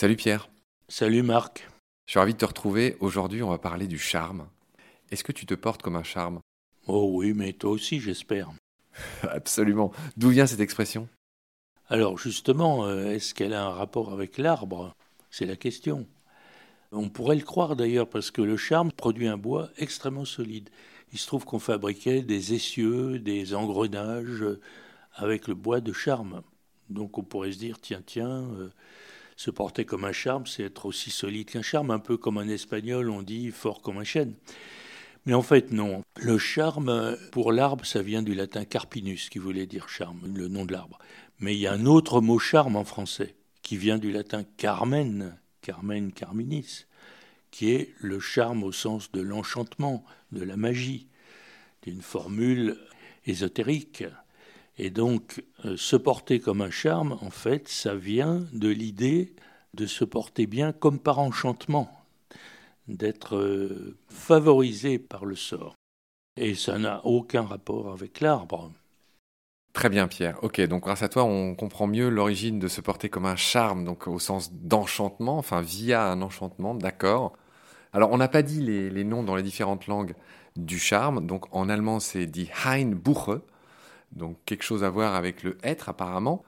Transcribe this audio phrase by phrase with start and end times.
[0.00, 0.48] Salut Pierre.
[0.86, 1.68] Salut Marc.
[2.06, 2.96] Je suis ravi de te retrouver.
[3.00, 4.46] Aujourd'hui, on va parler du charme.
[5.10, 6.38] Est-ce que tu te portes comme un charme?
[6.86, 8.48] Oh oui, mais toi aussi, j'espère.
[9.22, 9.90] Absolument.
[10.16, 11.08] D'où vient cette expression?
[11.88, 14.94] Alors justement, euh, est-ce qu'elle a un rapport avec l'arbre?
[15.32, 16.06] C'est la question.
[16.92, 20.70] On pourrait le croire d'ailleurs parce que le charme produit un bois extrêmement solide.
[21.12, 24.44] Il se trouve qu'on fabriquait des essieux, des engrenages
[25.14, 26.42] avec le bois de charme.
[26.88, 28.70] Donc on pourrait se dire, tiens, tiens, euh,
[29.38, 32.48] se porter comme un charme, c'est être aussi solide qu'un charme, un peu comme un
[32.48, 34.34] espagnol, on dit fort comme un chêne.
[35.26, 36.02] Mais en fait, non.
[36.16, 40.64] Le charme, pour l'arbre, ça vient du latin carpinus, qui voulait dire charme, le nom
[40.64, 40.98] de l'arbre.
[41.38, 45.38] Mais il y a un autre mot charme en français, qui vient du latin carmen,
[45.62, 46.86] carmen carminis,
[47.52, 51.06] qui est le charme au sens de l'enchantement, de la magie,
[51.82, 52.76] d'une formule
[53.24, 54.02] ésotérique.
[54.78, 59.34] Et donc, euh, se porter comme un charme, en fait, ça vient de l'idée
[59.74, 61.90] de se porter bien comme par enchantement,
[62.86, 65.74] d'être euh, favorisé par le sort.
[66.36, 68.70] Et ça n'a aucun rapport avec l'arbre.
[69.72, 70.38] Très bien, Pierre.
[70.42, 73.84] Ok, donc grâce à toi, on comprend mieux l'origine de se porter comme un charme,
[73.84, 77.32] donc au sens d'enchantement, enfin via un enchantement, d'accord.
[77.92, 80.14] Alors, on n'a pas dit les, noms dans les différentes langues
[80.56, 81.26] du charme.
[81.26, 82.50] Donc, en allemand, c'est dit
[82.86, 83.40] Buche,
[84.12, 86.44] donc quelque chose à voir avec le être apparemment.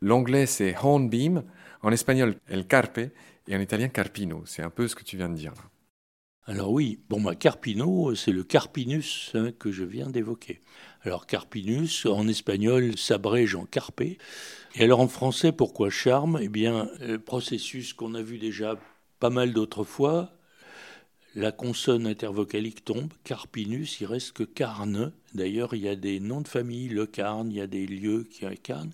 [0.00, 1.44] L'anglais, c'est Hornbeam.
[1.82, 3.00] En espagnol, El Carpe.
[3.48, 4.42] Et en italien, Carpino.
[4.46, 5.52] C'est un peu ce que tu viens de dire.
[6.46, 10.60] Alors oui, bon, bah, Carpino, c'est le Carpinus hein, que je viens d'évoquer.
[11.02, 14.00] Alors Carpinus, en espagnol, s'abrège en carpe.
[14.00, 14.18] Et
[14.82, 16.38] alors en français, pourquoi charme?
[16.42, 18.78] Eh bien, le processus qu'on a vu déjà
[19.20, 20.32] pas mal d'autres fois,
[21.34, 25.12] la consonne intervocalique tombe, Carpinus, il reste que Carne.
[25.34, 28.24] D'ailleurs, il y a des noms de famille, le Carne, il y a des lieux
[28.24, 28.92] qui incarnent.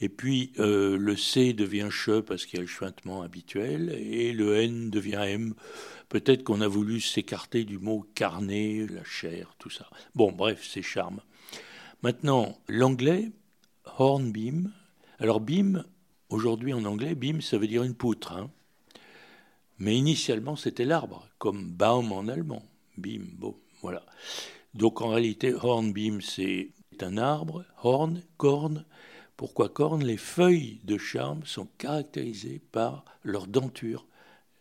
[0.00, 4.32] Et puis euh, le C devient che parce qu'il y a le chuintement habituel, et
[4.32, 5.54] le N devient M.
[6.08, 9.88] Peut-être qu'on a voulu s'écarter du mot carnet, la chair, tout ça.
[10.14, 11.20] Bon, bref, c'est charme.
[12.02, 13.32] Maintenant, l'anglais,
[13.98, 14.72] hornbeam.
[15.18, 15.84] Alors, beam,
[16.28, 18.32] aujourd'hui en anglais, beam, ça veut dire une poutre.
[18.32, 18.50] Hein.
[19.78, 22.64] Mais initialement, c'était l'arbre, comme Baum en allemand.
[22.96, 24.04] Beam, bon, voilà.
[24.74, 27.64] Donc en réalité, hornbeam, c'est un arbre.
[27.82, 28.84] Horn, corne,
[29.36, 34.04] pourquoi cornes Les feuilles de charme sont caractérisées par leur denture.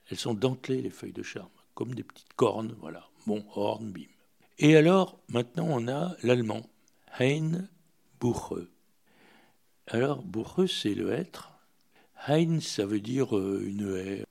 [0.10, 3.10] Elles sont dentelées, les feuilles de charme, comme des petites cornes, voilà.
[3.26, 4.06] Bon, horn, bim.
[4.60, 6.62] Et alors, maintenant, on a l'allemand.
[7.20, 7.68] Hein,
[8.22, 8.68] Buche.
[9.88, 11.52] Alors, Buche, c'est le être.
[12.28, 14.26] Hein, ça veut dire euh, une haie,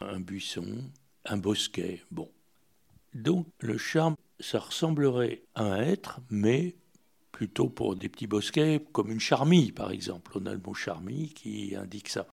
[0.00, 0.84] un buisson,
[1.28, 2.02] un bosquet.
[2.10, 2.28] Bon.
[3.14, 6.74] Donc, le charme, ça ressemblerait à un être, mais
[7.32, 10.32] plutôt pour des petits bosquets, comme une charmille par exemple.
[10.34, 12.26] On a le mot charmille qui indique ça.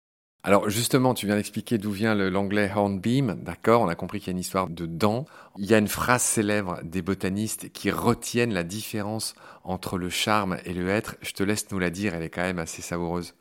[0.46, 4.31] Alors justement, tu viens d'expliquer d'où vient l'anglais hornbeam, d'accord, on a compris qu'il y
[4.31, 5.25] a une histoire de dents.
[5.58, 10.58] Il y a une phrase célèbre des botanistes qui retiennent la différence entre le charme
[10.66, 11.16] et le être.
[11.22, 13.36] Je te laisse nous la dire, elle est quand même assez savoureuse.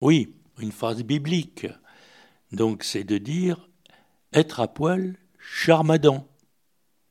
[0.00, 1.66] Oui, une phrase biblique.
[2.52, 3.68] Donc c'est de dire
[4.34, 6.26] être à poil, charmadant.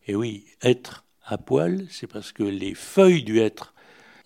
[0.06, 3.74] Et oui, être à poil, c'est parce que les feuilles du hêtre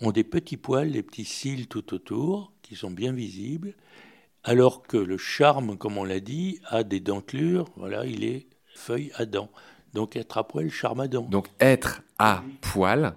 [0.01, 3.75] ont des petits poils, des petits cils tout autour, qui sont bien visibles,
[4.43, 9.11] alors que le charme, comme on l'a dit, a des dentelures, voilà, il est feuille
[9.15, 9.51] à dents.
[9.93, 11.27] Donc être à poil, charme à dents.
[11.29, 13.15] Donc être à poil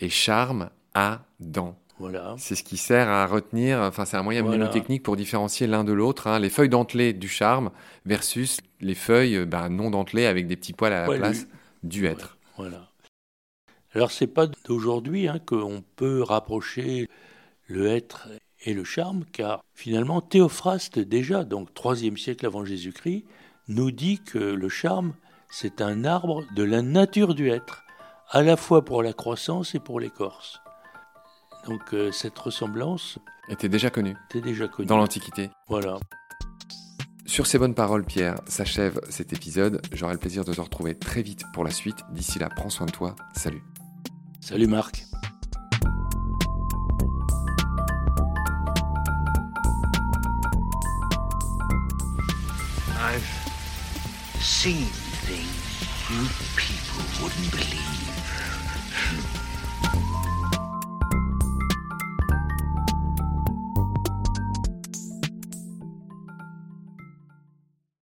[0.00, 1.78] et charme à dents.
[1.98, 2.34] Voilà.
[2.38, 5.92] C'est ce qui sert à retenir, enfin c'est un moyen mnémotechnique pour différencier l'un de
[5.92, 6.38] l'autre, hein.
[6.38, 7.70] les feuilles dentelées du charme
[8.06, 11.48] versus les feuilles ben, non dentelées avec des petits poils à la place
[11.82, 12.38] du être.
[12.56, 12.88] Voilà.
[13.94, 17.08] Alors c'est pas d'aujourd'hui hein, qu'on peut rapprocher
[17.66, 18.28] le être
[18.64, 23.24] et le charme, car finalement Théophraste déjà, donc troisième siècle avant Jésus-Christ,
[23.68, 25.14] nous dit que le charme
[25.50, 27.84] c'est un arbre de la nature du être,
[28.28, 30.60] à la fois pour la croissance et pour l'écorce.
[31.68, 33.18] Donc euh, cette ressemblance
[33.50, 34.16] était déjà connue.
[34.30, 34.88] Était déjà connue.
[34.88, 35.50] Dans l'Antiquité.
[35.68, 35.98] Voilà.
[37.26, 39.82] Sur ces bonnes paroles, Pierre, s'achève cet épisode.
[39.92, 41.98] J'aurai le plaisir de te retrouver très vite pour la suite.
[42.10, 43.14] D'ici là, prends soin de toi.
[43.34, 43.62] Salut.
[44.40, 45.04] Salut Marc.
[53.00, 53.22] I've
[54.40, 54.86] seen
[55.26, 55.68] things
[56.10, 56.26] you
[56.56, 58.07] people wouldn't believe.